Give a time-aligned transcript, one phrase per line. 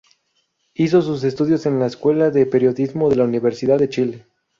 [0.73, 4.25] Hizo sus estudios en la Escuela de Periodismo de la Universidad de Chile.